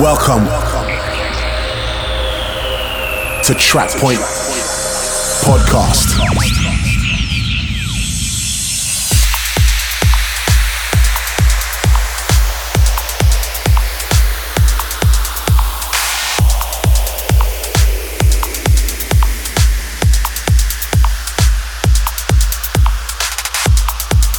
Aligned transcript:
Welcome 0.00 0.44
to 3.44 3.54
Track 3.54 3.90
Point 4.00 4.18
Podcast. 5.44 6.18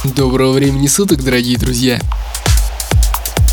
Доброго 0.04 0.52
времени 0.52 0.86
суток, 0.86 1.22
дорогие 1.22 1.56
друзья! 1.56 1.98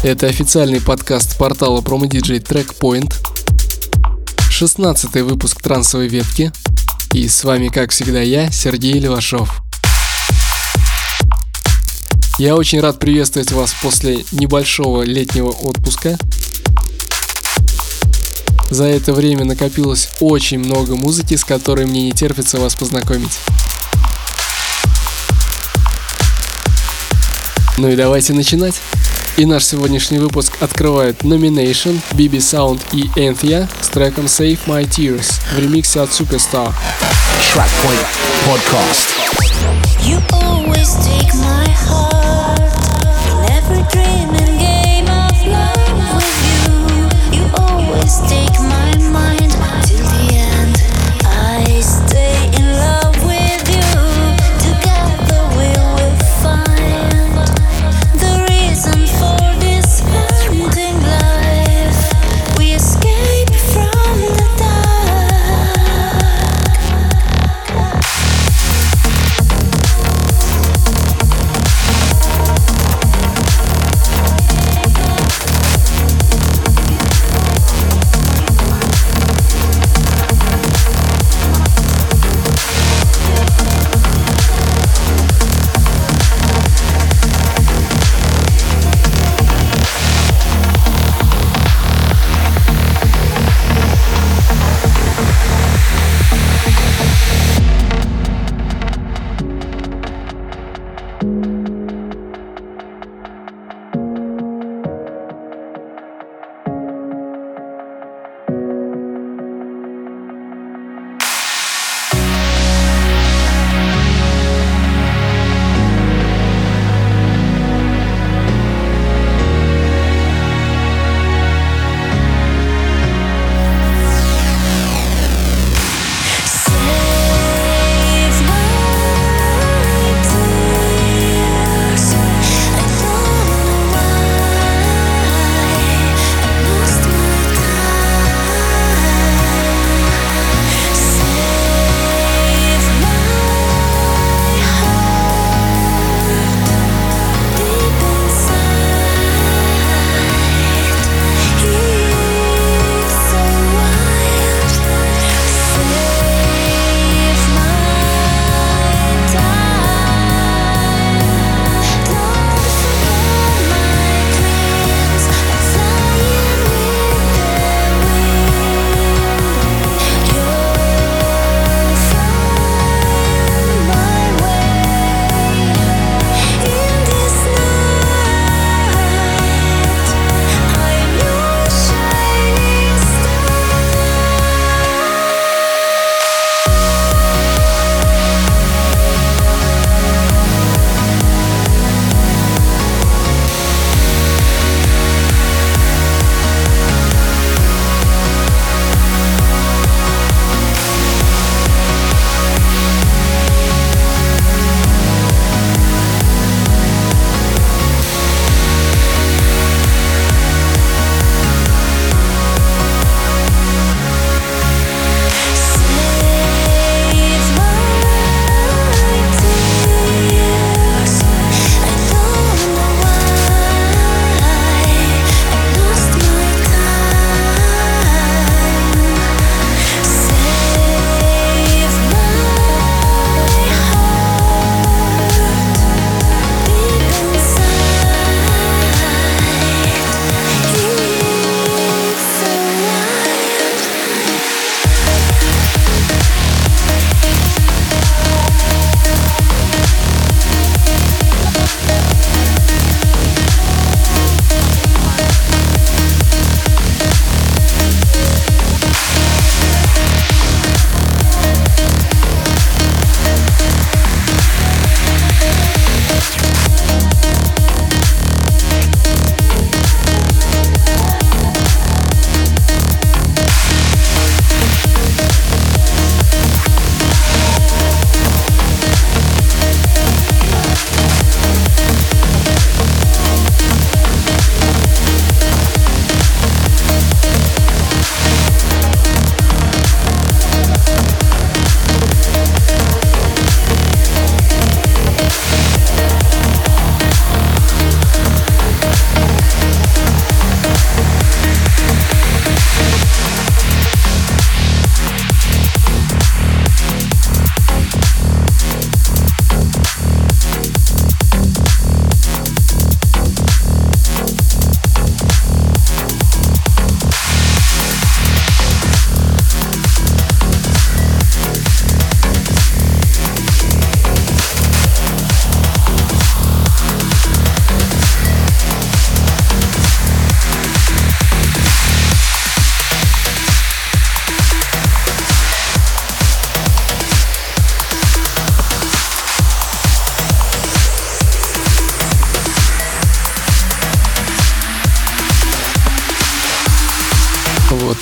Это 0.03 0.27
официальный 0.27 0.81
подкаст 0.81 1.37
портала 1.37 1.79
промо-диджей 1.79 2.39
Trackpoint. 2.39 3.13
16 4.49 5.13
выпуск 5.21 5.61
трансовой 5.61 6.09
ветки. 6.09 6.51
И 7.13 7.29
с 7.29 7.45
вами, 7.45 7.69
как 7.69 7.91
всегда, 7.91 8.19
я, 8.19 8.51
Сергей 8.51 8.99
Левашов. 8.99 9.61
Я 12.37 12.57
очень 12.57 12.81
рад 12.81 12.99
приветствовать 12.99 13.53
вас 13.53 13.73
после 13.81 14.25
небольшого 14.33 15.03
летнего 15.03 15.51
отпуска. 15.51 16.17
За 18.69 18.83
это 18.83 19.13
время 19.13 19.45
накопилось 19.45 20.09
очень 20.19 20.59
много 20.59 20.97
музыки, 20.97 21.37
с 21.37 21.45
которой 21.45 21.85
мне 21.85 22.03
не 22.03 22.11
терпится 22.11 22.59
вас 22.59 22.75
познакомить. 22.75 23.39
Ну 27.77 27.87
и 27.87 27.95
давайте 27.95 28.33
начинать. 28.33 28.81
И 29.35 29.45
наш 29.47 29.65
сегодняшний 29.65 30.19
выпуск 30.19 30.57
открывает 30.61 31.23
Nomination, 31.23 31.99
BB 32.11 32.37
Sound 32.37 32.81
и 32.91 33.07
Anthea 33.19 33.67
с 33.81 33.87
треком 33.87 34.25
Save 34.25 34.59
My 34.67 34.87
Tears 34.87 35.41
в 35.55 35.59
ремиксе 35.59 36.01
от 36.01 36.09
Superstar. 36.11 36.71
Track 37.41 37.69
Point 37.81 38.05
Podcast. 38.45 39.09
You 40.03 40.19
always 40.31 40.93
take 41.03 41.33
my 41.33 41.67
heart 41.87 42.61
in 43.27 43.51
every 43.57 44.52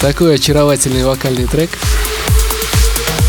такой 0.01 0.35
очаровательный 0.35 1.03
вокальный 1.03 1.45
трек. 1.45 1.69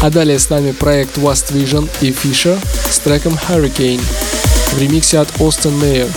А 0.00 0.10
далее 0.10 0.38
с 0.38 0.48
нами 0.48 0.72
проект 0.72 1.18
West 1.18 1.52
Vision 1.52 1.88
и 2.00 2.10
Fisher 2.10 2.58
с 2.90 2.98
треком 2.98 3.38
Hurricane 3.48 4.02
в 4.72 4.80
ремиксе 4.80 5.18
от 5.18 5.28
Austin 5.32 5.78
Mayer. 5.78 6.10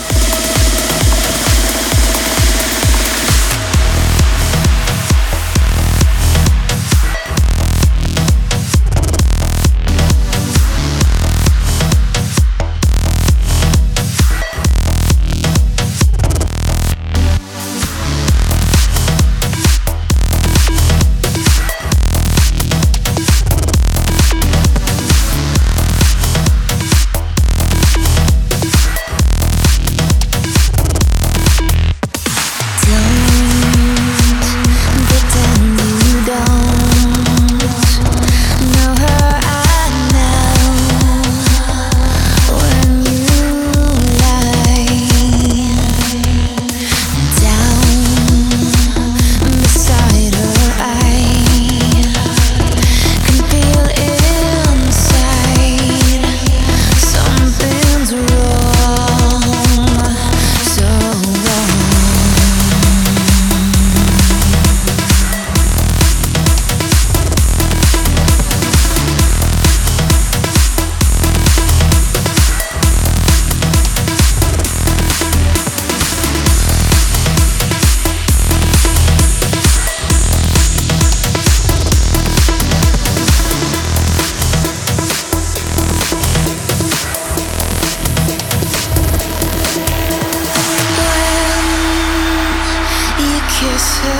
kisses 93.58 94.15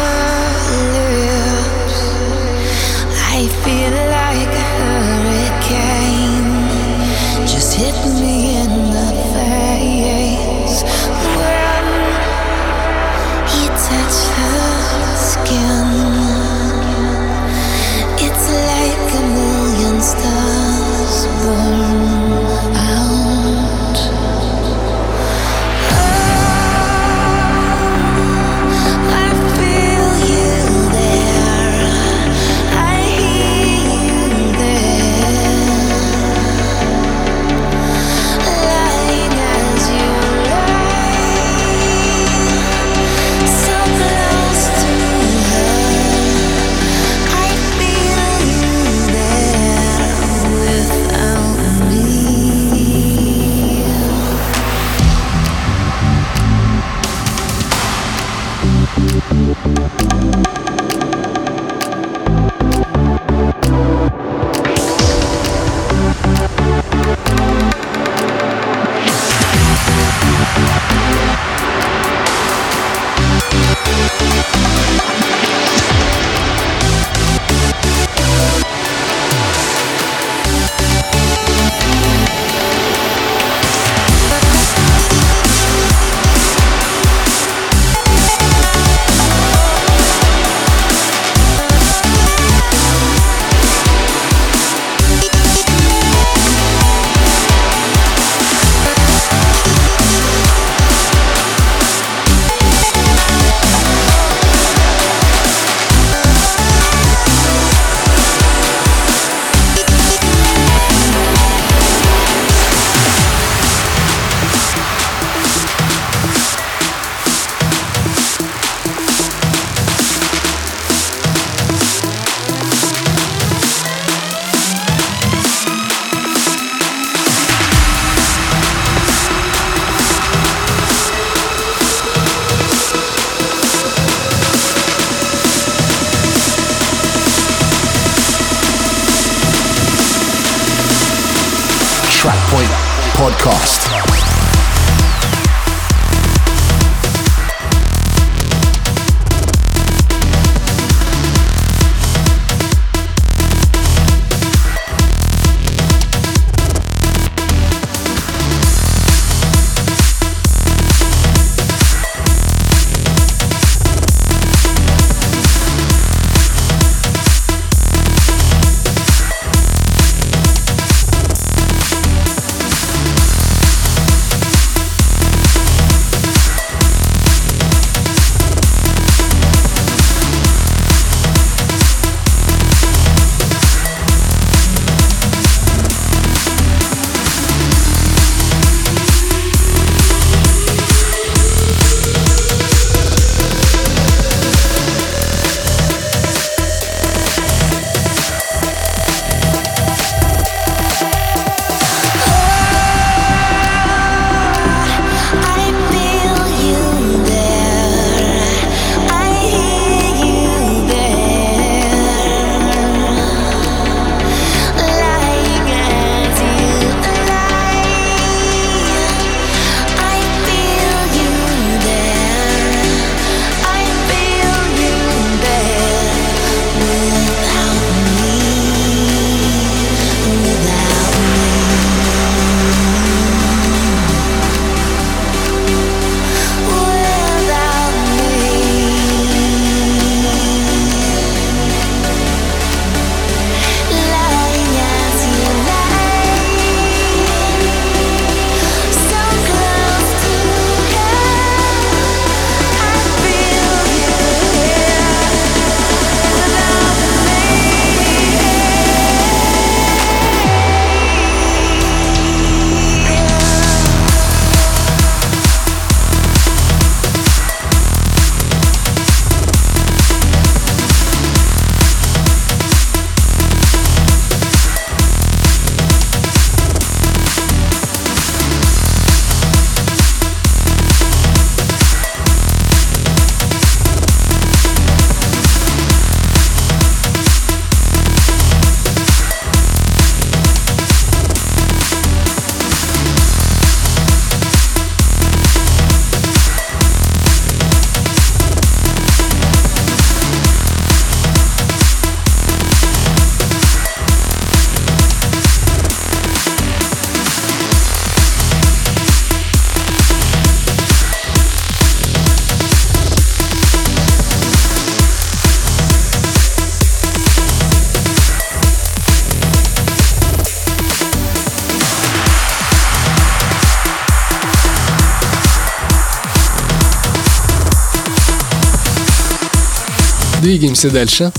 Двигаемся 330.76 330.90
дальше. 330.90 331.32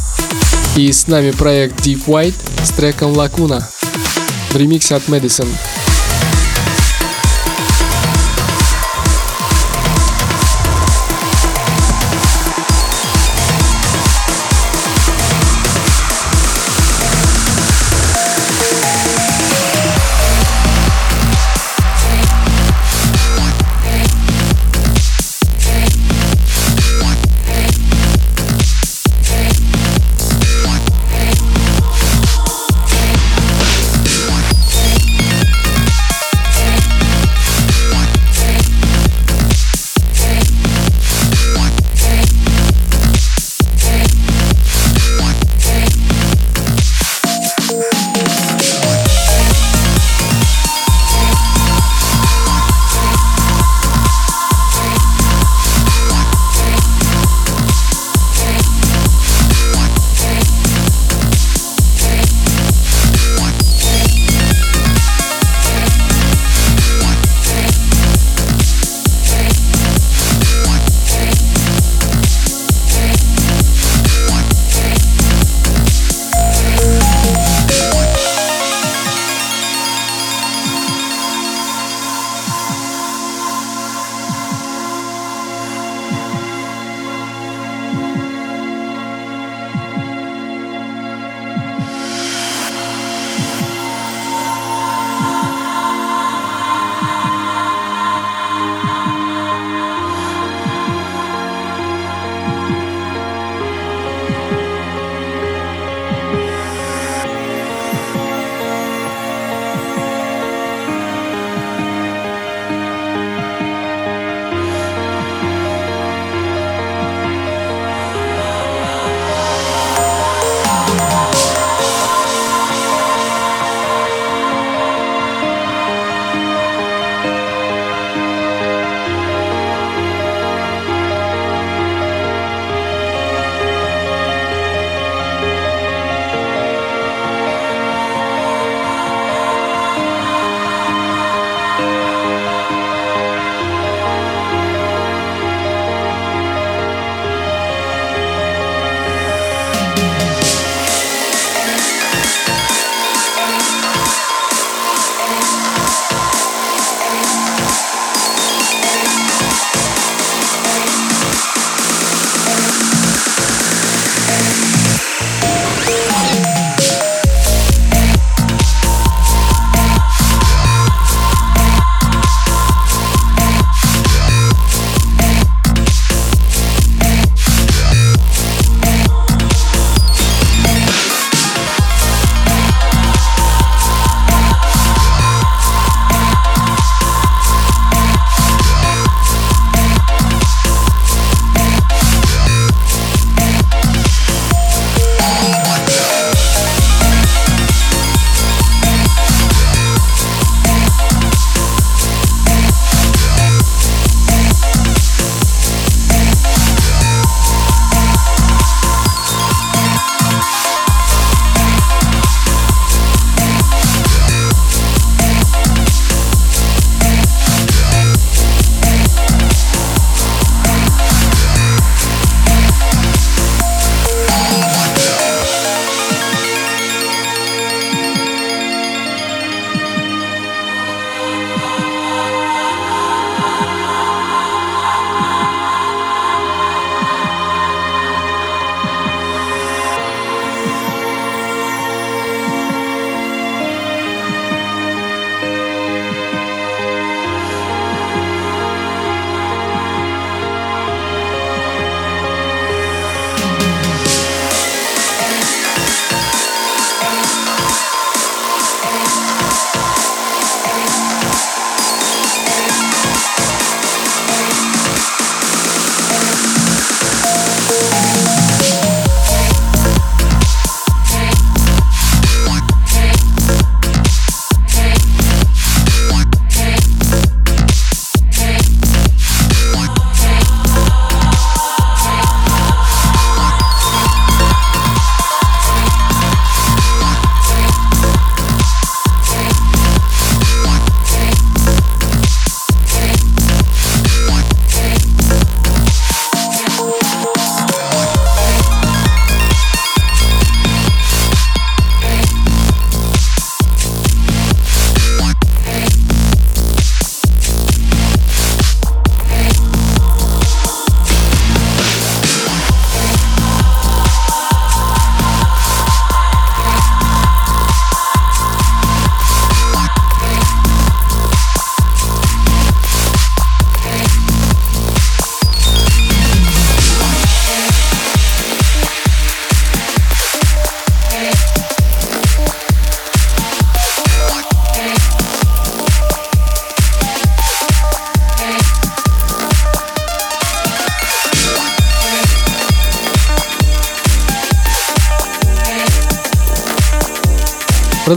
И 0.75 0.91
с 0.91 1.05
нами 1.05 1.29
проект 1.29 1.85
Deep 1.85 2.05
White 2.05 2.33
с 2.63 2.71
треком 2.71 3.13
Lacuna 3.13 3.63
в 4.49 4.57
ремиксе 4.57 4.95
от 4.95 5.03
Madison. 5.03 5.47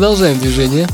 Продолжаем 0.01 0.39
движение. 0.39 0.89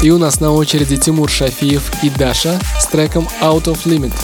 И 0.00 0.10
у 0.10 0.18
нас 0.18 0.38
на 0.38 0.52
очереди 0.52 0.96
Тимур 0.96 1.28
Шафиев 1.28 1.90
и 2.04 2.08
Даша 2.08 2.60
с 2.78 2.86
треком 2.86 3.28
Out 3.40 3.64
of 3.64 3.82
Limit. 3.84 4.14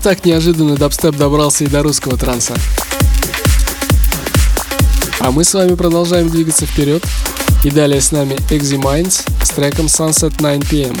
Вот 0.00 0.04
так 0.04 0.24
неожиданно 0.24 0.76
дабстеп 0.76 1.14
добрался 1.14 1.64
и 1.64 1.66
до 1.66 1.82
русского 1.82 2.16
транса. 2.16 2.54
А 5.18 5.30
мы 5.30 5.44
с 5.44 5.52
вами 5.52 5.74
продолжаем 5.74 6.30
двигаться 6.30 6.64
вперед. 6.64 7.04
И 7.64 7.70
далее 7.70 8.00
с 8.00 8.10
нами 8.10 8.32
Exy 8.48 8.80
Minds 8.80 9.28
с 9.44 9.50
треком 9.50 9.86
Sunset 9.86 10.38
9pm. 10.38 10.98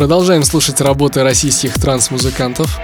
Продолжаем 0.00 0.42
слушать 0.44 0.80
работы 0.80 1.22
российских 1.22 1.74
транс-музыкантов. 1.74 2.80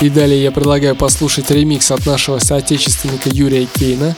И 0.00 0.08
далее 0.08 0.40
я 0.40 0.52
предлагаю 0.52 0.94
послушать 0.94 1.50
ремикс 1.50 1.90
от 1.90 2.06
нашего 2.06 2.38
соотечественника 2.38 3.28
Юрия 3.28 3.66
Кейна 3.66 4.14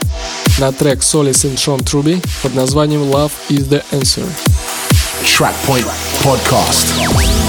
на 0.58 0.70
трек 0.70 0.98
Solis 0.98 1.46
and 1.46 1.56
Sean 1.56 1.78
Truby 1.78 2.22
под 2.42 2.54
названием 2.54 3.04
Love 3.04 3.32
is 3.48 3.66
the 3.70 3.82
Answer. 3.90 4.26
Track 5.22 5.54
Point 5.66 5.86
Podcast. 6.22 7.43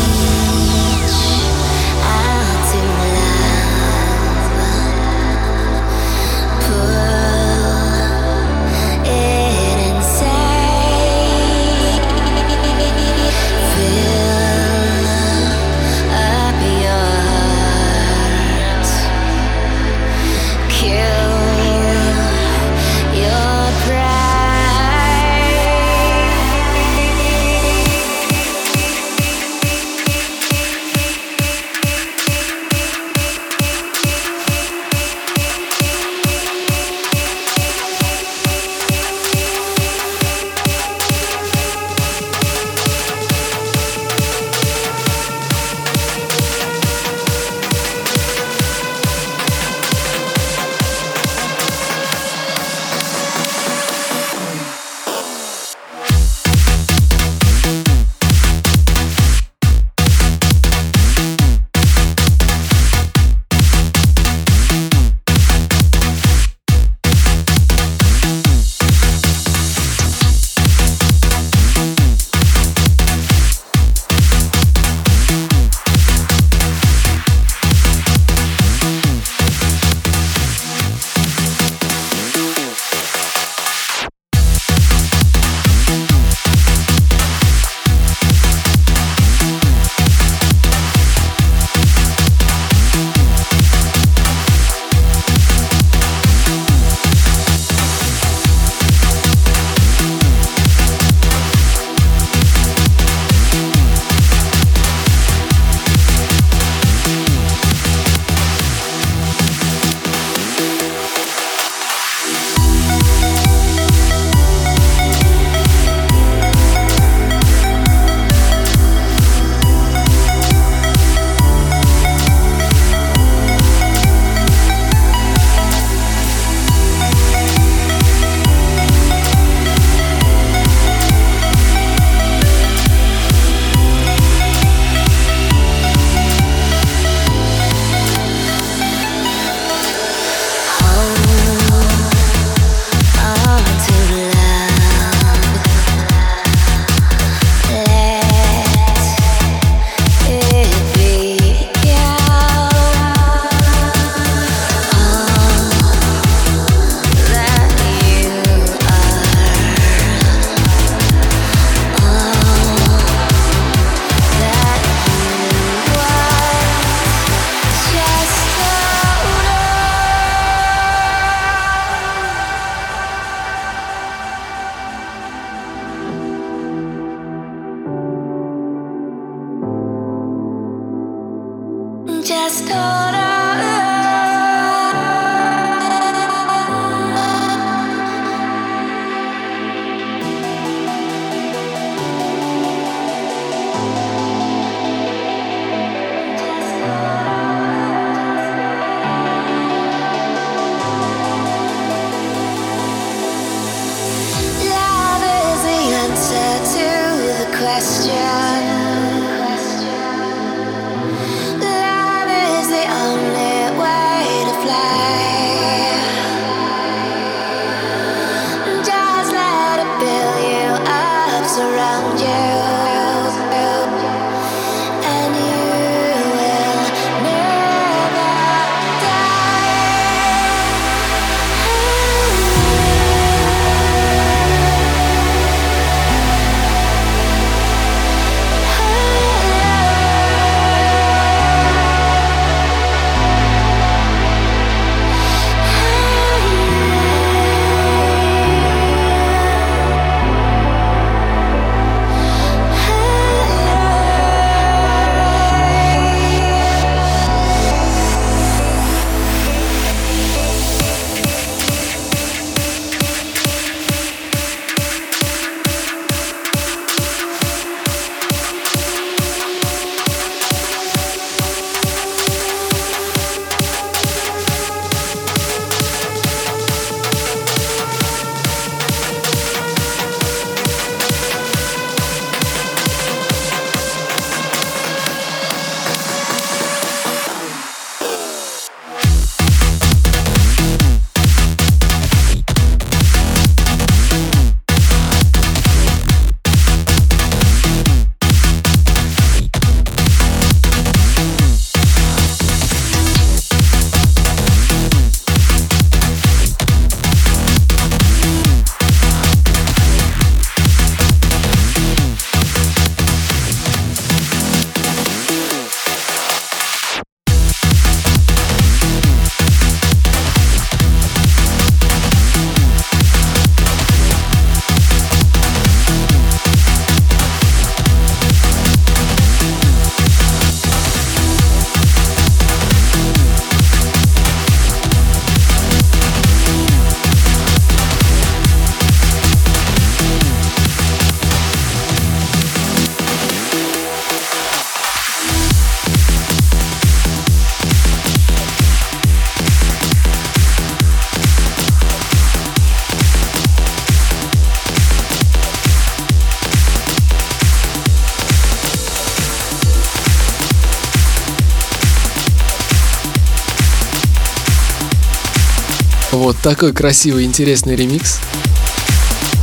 Такой 366.45 366.73
красивый 366.73 367.23
интересный 367.23 367.75
ремикс. 367.75 368.19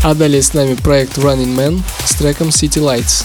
А 0.04 0.14
далее 0.14 0.40
с 0.40 0.54
нами 0.54 0.74
проект 0.74 1.18
Running 1.18 1.52
Man 1.56 1.82
с 2.04 2.14
треком 2.14 2.50
City 2.50 2.80
Lights. 2.80 3.24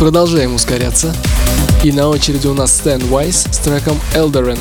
Продолжаем 0.00 0.54
ускоряться. 0.54 1.14
И 1.84 1.92
на 1.92 2.08
очереди 2.08 2.46
у 2.46 2.54
нас 2.54 2.80
Stan 2.80 3.06
Wise 3.10 3.52
с 3.52 3.58
треком 3.58 4.00
Eldoran. 4.14 4.58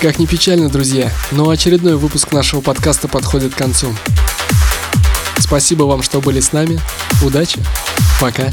Как 0.00 0.20
ни 0.20 0.26
печально, 0.26 0.68
друзья, 0.68 1.12
но 1.32 1.48
очередной 1.48 1.96
выпуск 1.96 2.30
нашего 2.30 2.60
подкаста 2.60 3.08
подходит 3.08 3.54
к 3.54 3.58
концу. 3.58 3.92
Спасибо 5.38 5.84
вам, 5.84 6.04
что 6.04 6.20
были 6.20 6.38
с 6.38 6.52
нами. 6.52 6.78
Удачи. 7.20 7.58
Пока. 8.20 8.52